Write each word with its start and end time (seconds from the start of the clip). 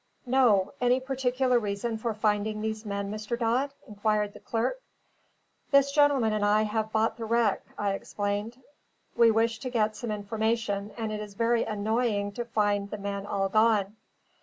"No. 0.25 0.73
Any 0.81 0.99
particular 0.99 1.59
reason 1.59 1.95
for 1.99 2.15
finding 2.15 2.59
these 2.61 2.87
men, 2.87 3.11
Mr. 3.11 3.37
Dodd?" 3.37 3.71
inquired 3.87 4.33
the 4.33 4.39
clerk. 4.39 4.81
"This 5.69 5.91
gentleman 5.91 6.33
and 6.33 6.43
I 6.43 6.63
have 6.63 6.91
bought 6.91 7.17
the 7.17 7.25
wreck," 7.25 7.61
I 7.77 7.91
explained; 7.93 8.59
"we 9.15 9.29
wished 9.29 9.61
to 9.61 9.69
get 9.69 9.95
some 9.95 10.09
information, 10.09 10.89
and 10.97 11.11
it 11.11 11.19
is 11.19 11.35
very 11.35 11.65
annoying 11.65 12.31
to 12.31 12.45
find 12.45 12.89
the 12.89 12.97
men 12.97 13.27
all 13.27 13.47
gone." 13.47 13.95